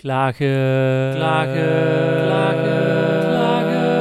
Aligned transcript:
Klagen, 0.00 1.12
klagen, 1.14 2.24
klagen, 2.24 3.20
klagen. 3.20 3.92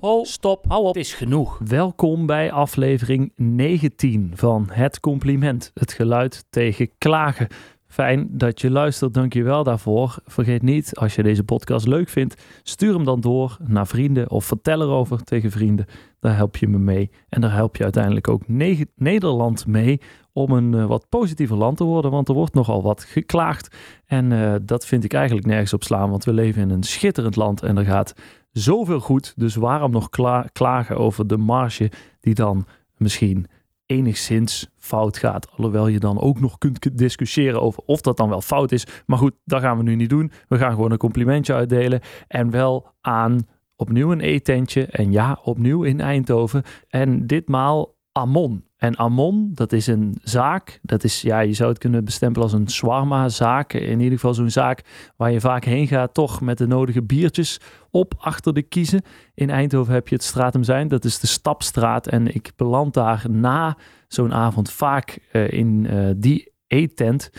Oh, 0.00 0.24
stop, 0.24 0.64
hou 0.68 0.82
op, 0.82 0.94
het 0.94 1.04
is 1.04 1.14
genoeg. 1.14 1.60
Welkom 1.64 2.26
bij 2.26 2.52
aflevering 2.52 3.32
19 3.36 4.32
van 4.34 4.68
Het 4.72 5.00
Compliment, 5.00 5.70
het 5.74 5.92
geluid 5.92 6.44
tegen 6.50 6.90
klagen. 6.98 7.48
Fijn 7.94 8.28
dat 8.30 8.60
je 8.60 8.70
luistert, 8.70 9.14
dank 9.14 9.32
je 9.32 9.42
wel 9.42 9.64
daarvoor. 9.64 10.16
Vergeet 10.26 10.62
niet, 10.62 10.96
als 10.96 11.14
je 11.14 11.22
deze 11.22 11.44
podcast 11.44 11.86
leuk 11.86 12.08
vindt, 12.08 12.42
stuur 12.62 12.94
hem 12.94 13.04
dan 13.04 13.20
door 13.20 13.56
naar 13.66 13.86
vrienden 13.86 14.30
of 14.30 14.44
vertel 14.44 14.80
erover 14.82 15.24
tegen 15.24 15.50
vrienden. 15.50 15.86
Daar 16.20 16.36
help 16.36 16.56
je 16.56 16.68
me 16.68 16.78
mee 16.78 17.10
en 17.28 17.40
daar 17.40 17.52
help 17.52 17.76
je 17.76 17.82
uiteindelijk 17.82 18.28
ook 18.28 18.48
Ne- 18.48 18.86
Nederland 18.96 19.66
mee 19.66 20.00
om 20.32 20.50
een 20.50 20.74
eh, 20.74 20.86
wat 20.86 21.06
positiever 21.08 21.56
land 21.56 21.76
te 21.76 21.84
worden, 21.84 22.10
want 22.10 22.28
er 22.28 22.34
wordt 22.34 22.54
nogal 22.54 22.82
wat 22.82 23.04
geklaagd. 23.04 23.76
En 24.06 24.32
eh, 24.32 24.54
dat 24.62 24.86
vind 24.86 25.04
ik 25.04 25.12
eigenlijk 25.12 25.46
nergens 25.46 25.72
op 25.72 25.82
slaan, 25.82 26.10
want 26.10 26.24
we 26.24 26.32
leven 26.32 26.62
in 26.62 26.70
een 26.70 26.82
schitterend 26.82 27.36
land 27.36 27.62
en 27.62 27.76
er 27.76 27.84
gaat 27.84 28.14
zoveel 28.52 29.00
goed. 29.00 29.32
Dus 29.36 29.54
waarom 29.54 29.90
nog 29.90 30.10
kla- 30.10 30.46
klagen 30.52 30.96
over 30.96 31.26
de 31.26 31.36
marge 31.36 31.90
die 32.20 32.34
dan 32.34 32.66
misschien 32.96 33.46
enigszins 33.94 34.68
fout 34.78 35.16
gaat. 35.18 35.50
Alhoewel 35.56 35.86
je 35.86 35.98
dan 35.98 36.20
ook 36.20 36.40
nog 36.40 36.58
kunt 36.58 36.98
discussiëren 36.98 37.62
over 37.62 37.82
of 37.86 38.00
dat 38.00 38.16
dan 38.16 38.28
wel 38.28 38.40
fout 38.40 38.72
is. 38.72 38.86
Maar 39.06 39.18
goed, 39.18 39.34
dat 39.44 39.60
gaan 39.60 39.76
we 39.76 39.82
nu 39.82 39.94
niet 39.94 40.10
doen. 40.10 40.32
We 40.48 40.58
gaan 40.58 40.72
gewoon 40.72 40.90
een 40.90 40.98
complimentje 40.98 41.54
uitdelen. 41.54 42.00
En 42.28 42.50
wel 42.50 42.86
aan 43.00 43.46
opnieuw 43.76 44.12
een 44.12 44.20
eetentje. 44.20 44.86
En 44.86 45.12
ja, 45.12 45.38
opnieuw 45.42 45.82
in 45.82 46.00
Eindhoven. 46.00 46.62
En 46.88 47.26
ditmaal 47.26 47.96
Amon. 48.12 48.64
En 48.84 48.98
Amon, 48.98 49.50
dat 49.54 49.72
is 49.72 49.86
een 49.86 50.18
zaak. 50.22 50.78
Dat 50.82 51.04
is, 51.04 51.22
ja, 51.22 51.40
je 51.40 51.52
zou 51.52 51.68
het 51.68 51.78
kunnen 51.78 52.04
bestempelen 52.04 52.42
als 52.42 52.52
een 52.52 52.70
shawarma-zaak. 52.70 53.72
In 53.72 54.00
ieder 54.00 54.18
geval 54.18 54.34
zo'n 54.34 54.50
zaak 54.50 54.82
waar 55.16 55.32
je 55.32 55.40
vaak 55.40 55.64
heen 55.64 55.86
gaat, 55.86 56.14
toch 56.14 56.40
met 56.40 56.58
de 56.58 56.66
nodige 56.66 57.02
biertjes 57.02 57.60
op 57.90 58.14
achter 58.18 58.54
de 58.54 58.62
kiezen. 58.62 59.02
In 59.34 59.50
Eindhoven 59.50 59.94
heb 59.94 60.08
je 60.08 60.14
het 60.14 60.24
Stratum 60.24 60.62
Zijn, 60.62 60.88
dat 60.88 61.04
is 61.04 61.18
de 61.18 61.26
Stapstraat. 61.26 62.06
En 62.06 62.34
ik 62.34 62.52
beland 62.56 62.94
daar 62.94 63.24
na 63.30 63.76
zo'n 64.08 64.32
avond 64.32 64.70
vaak 64.70 65.18
eh, 65.32 65.50
in 65.50 65.86
eh, 65.86 66.10
die 66.16 66.52
eettent. 66.66 67.30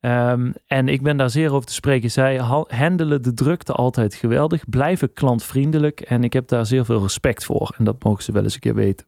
Ehm, 0.00 0.52
en 0.66 0.88
ik 0.88 1.02
ben 1.02 1.16
daar 1.16 1.30
zeer 1.30 1.52
over 1.52 1.66
te 1.66 1.74
spreken. 1.74 2.10
Zij 2.10 2.40
ha- 2.40 2.64
handelen 2.68 3.22
de 3.22 3.34
drukte 3.34 3.72
altijd 3.72 4.14
geweldig, 4.14 4.68
blijven 4.68 5.12
klantvriendelijk. 5.12 6.00
En 6.00 6.24
ik 6.24 6.32
heb 6.32 6.48
daar 6.48 6.66
zeer 6.66 6.84
veel 6.84 7.02
respect 7.02 7.44
voor. 7.44 7.74
En 7.78 7.84
dat 7.84 8.04
mogen 8.04 8.22
ze 8.22 8.32
wel 8.32 8.42
eens 8.42 8.54
een 8.54 8.60
keer 8.60 8.74
weten. 8.74 9.06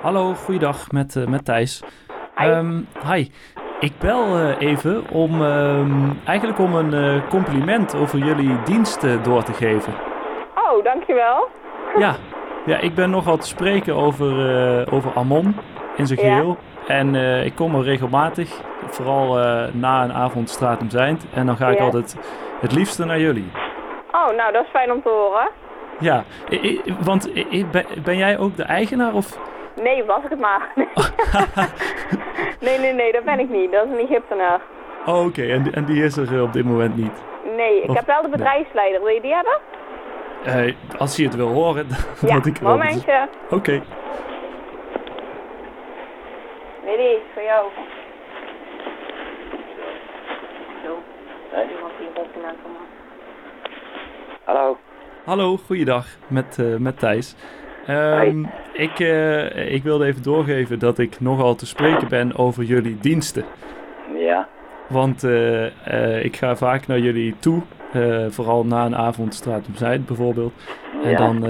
Hallo, 0.00 0.32
goeiedag 0.34 0.90
met, 0.92 1.16
eh, 1.16 1.26
met 1.26 1.44
Thijs. 1.44 1.82
Hi. 2.36 2.46
Ehm, 2.50 2.80
hi. 3.12 3.28
Ik 3.80 3.92
bel 3.98 4.36
eh, 4.36 4.60
even 4.68 5.08
om 5.10 5.42
ehm, 5.42 6.10
eigenlijk 6.24 6.58
om 6.58 6.74
een 6.74 6.92
eh, 6.94 7.28
compliment 7.28 7.94
over 7.94 8.18
jullie 8.18 8.62
diensten 8.64 9.22
door 9.22 9.42
te 9.42 9.52
geven. 9.52 9.92
Oh, 10.54 10.84
dankjewel. 10.84 11.48
Ja, 11.98 12.14
ja 12.66 12.78
ik 12.78 12.94
ben 12.94 13.10
nogal 13.10 13.36
te 13.36 13.46
spreken 13.46 13.94
over, 13.94 14.32
over 14.92 15.10
Amon 15.14 15.56
in 15.96 16.06
zijn 16.06 16.20
Ja. 16.20 16.24
geheel. 16.36 16.56
En 16.86 17.14
ik 17.44 17.54
kom 17.54 17.74
er 17.74 17.82
regelmatig, 17.82 18.60
vooral 18.86 19.34
na 19.72 20.04
een 20.04 20.12
avond 20.12 20.50
Stratum 20.50 20.90
Zijnd. 20.90 21.26
En 21.34 21.46
dan 21.46 21.56
ga 21.56 21.68
ik 21.68 21.78
Ja. 21.78 21.84
altijd 21.84 22.16
het 22.60 22.72
liefste 22.72 23.04
naar 23.04 23.18
jullie. 23.20 23.50
Oh, 24.12 24.36
nou, 24.36 24.52
dat 24.52 24.64
is 24.64 24.70
fijn 24.70 24.92
om 24.92 25.02
te 25.02 25.08
horen. 25.08 25.48
Ja, 26.00 26.24
I- 26.50 26.80
I- 26.84 26.94
want 27.04 27.26
I- 27.36 27.46
I- 27.50 27.66
ben, 28.04 28.16
jij 28.16 28.38
ook 28.38 28.56
de 28.56 28.62
eigenaar 28.62 29.14
of... 29.14 29.38
Nee, 29.82 30.04
was 30.04 30.24
ik 30.24 30.30
het 30.30 30.38
maar. 30.38 30.72
nee, 32.66 32.78
nee, 32.78 32.92
nee, 32.92 33.12
dat 33.12 33.24
ben 33.24 33.38
ik 33.38 33.48
niet. 33.50 33.72
Dat 33.72 33.86
is 33.86 33.92
een 33.92 34.08
Egyptenaar. 34.08 34.60
Oh, 35.06 35.24
oké, 35.24 35.42
en, 35.42 35.72
en 35.72 35.84
die 35.84 36.04
is 36.04 36.16
er 36.16 36.34
eh, 36.34 36.42
op 36.42 36.52
dit 36.52 36.64
moment 36.64 36.96
niet. 36.96 37.24
Nee, 37.56 37.82
ik 37.82 37.90
Of- 37.90 37.96
heb 37.96 38.06
wel 38.06 38.22
de 38.22 38.28
bedrijfsleider. 38.28 39.00
Wil 39.00 39.14
je 39.14 39.20
die 39.20 39.34
hebben? 39.34 39.58
Eh, 40.44 40.74
als 40.98 41.16
je 41.16 41.24
het 41.24 41.34
wil 41.36 41.48
horen, 41.48 41.86
Ja, 42.26 42.34
dat 42.34 42.46
ik 42.46 42.60
momentje. 42.60 43.28
Oké. 43.50 43.82
Is 46.96 47.22
voor 47.34 47.42
jou. 47.42 47.66
Zo. 50.84 50.98
Me. 51.52 52.54
Hallo. 54.44 54.76
Hallo, 55.26 55.56
goeiedag 55.56 56.06
met, 56.26 56.58
eh, 56.58 56.76
met 56.76 56.98
Thijs. 56.98 57.34
Ehm, 57.86 58.44
ik, 58.72 58.98
eh, 59.00 59.72
ik 59.74 59.82
wilde 59.82 60.06
even 60.06 60.22
doorgeven 60.22 60.78
dat 60.78 60.98
ik 60.98 61.20
nogal 61.20 61.54
te 61.54 61.66
spreken 61.66 62.08
ben 62.08 62.36
over 62.36 62.62
jullie 62.62 62.98
diensten. 63.00 63.44
Ja, 64.16 64.48
Want 64.88 65.24
eh, 65.24 66.24
ik 66.24 66.36
ga 66.36 66.56
vaak 66.56 66.86
naar 66.86 66.98
jullie 66.98 67.34
toe, 67.38 67.62
vooral 68.28 68.64
na 68.66 68.84
een 68.84 68.96
avond 68.96 69.34
Stratum 69.34 69.74
Zuid 69.76 70.06
bijvoorbeeld. 70.06 70.52
En 71.02 71.10
Ja. 71.10 71.16
dan 71.16 71.44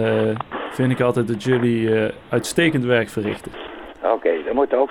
vind 0.70 0.92
ik 0.92 1.00
altijd 1.00 1.28
dat 1.28 1.42
jullie 1.42 2.10
uitstekend 2.28 2.84
werk 2.84 3.09
verrichten. 3.09 3.53
oké, 4.03 4.31
dat 4.44 4.54
moet 4.54 4.75
ook. 4.75 4.91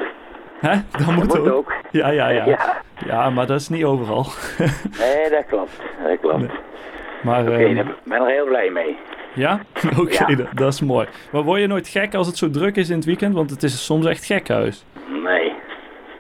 Hè? 0.60 0.70
Dat 0.92 1.06
Dat 1.06 1.16
moet 1.16 1.28
moet 1.28 1.40
ook. 1.40 1.48
ook. 1.48 1.74
Ja, 1.92 2.10
ja, 2.10 2.30
ja, 2.30 2.46
Ja. 2.46 2.82
ja. 3.06 3.30
maar 3.30 3.48
dat 3.48 3.60
is 3.60 3.70
niet 3.70 3.84
overal. 3.84 4.26
Nee, 5.00 5.30
dat 5.30 5.46
klopt. 5.48 5.82
Dat 6.08 6.20
klopt. 6.20 6.38
Nee. 6.38 6.50
Maar 7.26 7.42
Oké, 7.42 7.52
ehm, 7.52 7.76
daar 7.76 7.86
ben 8.04 8.16
ik 8.22 8.22
er 8.22 8.28
heel 8.34 8.46
blij 8.46 8.70
mee. 8.70 8.98
Ja? 9.34 9.60
Oké, 10.02 10.26
Ja. 10.28 10.36
dat, 10.36 10.48
dat 10.54 10.74
is 10.74 10.82
mooi. 10.82 11.08
Maar 11.32 11.44
word 11.44 11.62
je 11.62 11.68
nooit 11.68 11.88
gek 11.88 12.14
als 12.16 12.28
het 12.28 12.38
zo 12.38 12.50
druk 12.50 12.76
is 12.76 12.90
in 12.90 12.96
het 12.96 13.06
weekend? 13.06 13.34
Want 13.36 13.50
het 13.50 13.64
is 13.64 13.86
soms 13.86 14.06
echt 14.06 14.26
gek 14.26 14.48
huis. 14.48 14.86
Nee. 15.08 15.54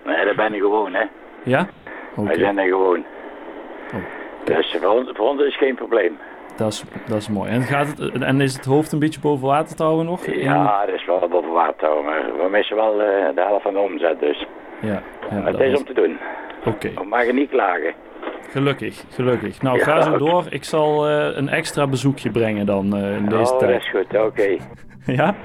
Nee, 0.06 0.26
daar 0.26 0.36
ben 0.36 0.54
ik 0.54 0.60
gewoon, 0.62 0.94
hè. 0.94 1.04
Ja? 1.44 1.68
Oké, 2.16 2.28
Wij 2.28 2.38
zijn 2.38 2.58
er 2.58 2.68
gewoon. 2.68 3.04
Oh, 3.94 4.00
Dus 4.44 4.76
voor 4.82 4.90
ons, 4.92 5.10
voor 5.14 5.28
ons 5.30 5.42
is 5.42 5.58
geen 5.58 5.76
probleem. 5.76 6.18
dat, 6.56 6.72
is, 6.74 6.84
dat 7.08 7.18
is 7.18 7.30
mooi. 7.30 7.50
En, 7.52 7.62
gaat 7.62 7.88
het, 7.98 8.22
en 8.24 8.42
is 8.42 8.54
het 8.54 8.66
hoofd 8.66 8.92
een 8.92 9.00
beetje 9.00 9.20
boven 9.20 9.48
water 9.48 9.76
te 9.76 9.84
houden 9.84 10.06
nog? 10.06 10.26
Ja, 10.26 10.86
dat 10.86 10.96
is 10.96 11.06
wel 11.06 11.28
boven 11.30 11.52
water, 11.52 11.90
maar 12.04 12.22
we 12.38 12.48
missen 12.52 12.76
wel 12.76 12.92
eh, 13.02 13.36
de 13.36 13.42
helft 13.42 13.64
van 13.64 13.74
de 13.74 13.80
omzet, 13.80 14.20
dus. 14.20 14.46
Ja, 14.82 15.02
ja 15.30 15.36
Maar 15.40 15.46
het 15.52 15.60
is 15.60 15.72
is- 15.72 15.78
om 15.80 15.86
te 15.86 15.94
doen. 15.94 16.18
Oké, 16.66 16.92
We 16.96 17.04
mogen 17.06 17.36
niet 17.36 17.50
klagen. 17.50 17.94
Gelukkig, 18.50 19.04
gelukkig. 19.10 19.62
Nou, 19.62 19.78
Ja, 19.78 19.84
ga 19.84 20.02
zo 20.02 20.18
door. 20.18 20.46
Ik 20.50 20.64
zal 20.64 21.08
eh, 21.10 21.38
een 21.38 21.50
extra 21.50 21.88
bezoekje 21.88 22.30
brengen 22.30 22.66
dan 22.66 22.96
eh, 22.96 23.16
in 23.16 23.26
deze 23.26 23.42
oh, 23.42 23.50
dat 23.50 23.60
tijd. 23.60 23.82
is 23.82 23.90
goed, 23.90 24.20
oké. 24.20 24.58
Ja? 25.16 25.36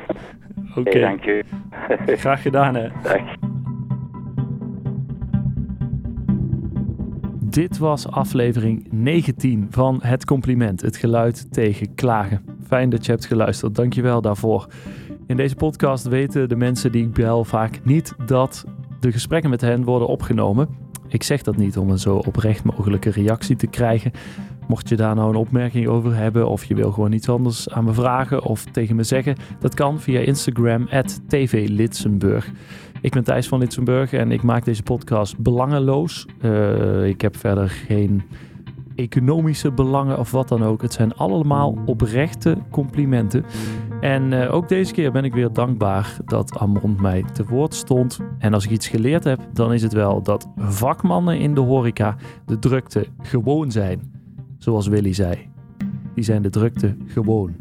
Oké, 0.75 1.01
dank 1.01 1.25
u. 1.27 1.43
graag 2.07 2.43
gedaan 2.43 2.75
hè. 2.75 2.89
Dag. 3.03 3.21
Dit 7.51 7.79
was 7.79 8.11
aflevering 8.11 8.87
19 8.91 9.67
van 9.71 9.99
Het 10.03 10.25
Compliment, 10.25 10.81
het 10.81 10.97
geluid 10.97 11.53
tegen 11.53 11.95
klagen. 11.95 12.45
Fijn 12.67 12.91
dat 12.91 13.07
je 13.07 13.13
hebt 13.13 13.25
geluisterd, 13.27 13.75
dankjewel 13.75 14.21
daarvoor. 14.21 14.67
In 15.27 15.37
deze 15.37 15.55
podcast 15.55 16.09
weten 16.09 16.49
de 16.49 16.57
mensen 16.57 16.93
die 16.93 17.03
ik 17.03 17.13
bel 17.13 17.45
vaak 17.45 17.81
niet 17.85 18.15
dat 18.27 18.65
de 19.01 19.13
gesprekken 19.13 19.51
met 19.51 19.61
hen 19.61 19.85
worden 19.85 20.09
opgenomen. 20.09 20.69
Ik 21.11 21.23
zeg 21.23 21.43
dat 21.43 21.57
niet 21.57 21.79
om 21.79 21.91
een 21.91 21.99
zo 21.99 22.17
oprecht 22.17 22.65
mogelijke 22.65 23.11
reactie 23.11 23.57
te 23.57 23.67
krijgen. 23.67 24.13
Mocht 24.67 24.89
je 24.89 24.97
daar 24.97 25.15
nou 25.15 25.29
een 25.29 25.37
opmerking 25.37 25.87
over 25.87 26.15
hebben 26.15 26.49
of 26.49 26.65
je 26.65 26.75
wil 26.75 26.93
gewoon 26.93 27.13
iets 27.13 27.29
anders 27.29 27.71
aan 27.71 27.85
me 27.85 27.93
vragen 27.93 28.43
of 28.43 28.65
tegen 28.65 28.97
me 28.97 29.03
zeggen, 29.03 29.37
dat 29.59 29.75
kan 29.75 30.01
via 30.01 30.21
Instagram 30.21 30.89
@tvlitsenburg. 31.29 32.51
Ik 33.01 33.13
ben 33.13 33.25
Thijs 33.25 33.49
van 33.49 33.59
Litsenburg 33.59 34.13
en 34.13 34.33
ik 34.33 34.43
maak 34.43 34.65
deze 34.65 34.83
podcast 34.83 35.39
belangeloos. 35.39 36.27
Eh, 36.41 37.07
ik 37.07 37.21
heb 37.21 37.37
verder 37.37 37.69
geen 37.69 38.23
economische 38.95 39.71
belangen 39.71 40.19
of 40.19 40.31
wat 40.31 40.49
dan 40.49 40.65
ook. 40.65 40.83
Het 40.83 40.93
zijn 40.93 41.15
allemaal 41.15 41.79
oprechte 41.87 42.57
complimenten. 42.71 43.45
En 44.01 44.33
eh, 44.33 44.55
ook 44.55 44.69
deze 44.69 44.93
keer 44.93 45.13
ben 45.13 45.25
ik 45.25 45.35
weer 45.35 45.53
dankbaar 45.53 46.17
dat 46.25 46.59
Amon 46.59 46.97
mij 47.01 47.25
te 47.33 47.45
woord 47.45 47.75
stond. 47.75 48.19
En 48.39 48.55
als 48.55 48.65
ik 48.65 48.71
iets 48.71 48.89
geleerd 48.89 49.25
heb, 49.25 49.41
dan 49.53 49.73
is 49.73 49.83
het 49.83 49.93
wel 49.93 50.23
dat 50.23 50.49
vakmannen 50.57 51.39
in 51.39 51.55
de 51.55 51.61
horeca 51.61 52.17
de 52.47 52.59
drukte 52.59 53.07
gewoon 53.19 53.71
zijn. 53.71 54.13
Zoals 54.59 54.87
Willy 54.87 55.13
zei. 55.13 55.49
Die 56.15 56.25
zijn 56.25 56.43
de 56.43 56.51
drukte 56.51 56.97
gewoon. 57.07 57.55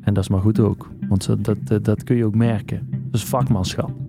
En 0.00 0.14
dat 0.14 0.22
is 0.22 0.30
maar 0.30 0.40
goed 0.40 0.60
ook, 0.60 0.90
want 1.08 1.44
dat, 1.44 1.56
dat, 1.64 1.84
dat 1.84 2.04
kun 2.04 2.16
je 2.16 2.24
ook 2.24 2.34
merken. 2.34 2.88
Dat 2.90 3.20
is 3.20 3.24
vakmanschap. 3.24 4.07